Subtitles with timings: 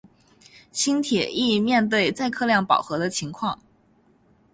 [0.71, 3.59] 轻铁亦面对载客量饱和的情况。